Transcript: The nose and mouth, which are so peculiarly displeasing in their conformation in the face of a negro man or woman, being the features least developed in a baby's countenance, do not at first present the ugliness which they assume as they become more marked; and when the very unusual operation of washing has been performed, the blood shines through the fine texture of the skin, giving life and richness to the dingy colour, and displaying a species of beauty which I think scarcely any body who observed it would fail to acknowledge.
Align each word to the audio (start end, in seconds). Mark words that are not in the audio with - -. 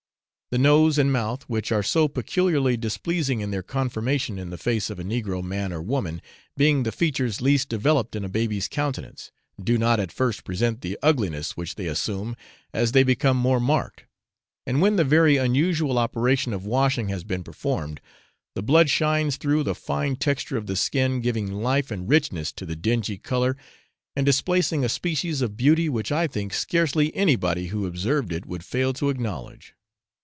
The 0.53 0.57
nose 0.57 0.97
and 0.97 1.13
mouth, 1.13 1.43
which 1.47 1.71
are 1.71 1.81
so 1.81 2.09
peculiarly 2.09 2.75
displeasing 2.75 3.39
in 3.39 3.51
their 3.51 3.63
conformation 3.63 4.37
in 4.37 4.49
the 4.49 4.57
face 4.57 4.89
of 4.89 4.99
a 4.99 5.03
negro 5.05 5.41
man 5.41 5.71
or 5.71 5.81
woman, 5.81 6.21
being 6.57 6.83
the 6.83 6.91
features 6.91 7.39
least 7.39 7.69
developed 7.69 8.17
in 8.17 8.25
a 8.25 8.27
baby's 8.27 8.67
countenance, 8.67 9.31
do 9.63 9.77
not 9.77 9.97
at 10.01 10.11
first 10.11 10.43
present 10.43 10.81
the 10.81 10.99
ugliness 11.01 11.55
which 11.55 11.75
they 11.75 11.87
assume 11.87 12.35
as 12.73 12.91
they 12.91 13.03
become 13.03 13.37
more 13.37 13.61
marked; 13.61 14.03
and 14.67 14.81
when 14.81 14.97
the 14.97 15.05
very 15.05 15.37
unusual 15.37 15.97
operation 15.97 16.51
of 16.51 16.65
washing 16.65 17.07
has 17.07 17.23
been 17.23 17.45
performed, 17.45 18.01
the 18.53 18.61
blood 18.61 18.89
shines 18.89 19.37
through 19.37 19.63
the 19.63 19.73
fine 19.73 20.17
texture 20.17 20.57
of 20.57 20.65
the 20.67 20.75
skin, 20.75 21.21
giving 21.21 21.49
life 21.49 21.89
and 21.89 22.09
richness 22.09 22.51
to 22.51 22.65
the 22.65 22.75
dingy 22.75 23.17
colour, 23.17 23.55
and 24.17 24.25
displaying 24.25 24.83
a 24.83 24.89
species 24.89 25.41
of 25.41 25.55
beauty 25.55 25.87
which 25.87 26.11
I 26.11 26.27
think 26.27 26.53
scarcely 26.53 27.15
any 27.15 27.37
body 27.37 27.67
who 27.67 27.85
observed 27.85 28.33
it 28.33 28.45
would 28.45 28.65
fail 28.65 28.91
to 28.95 29.07
acknowledge. 29.07 29.75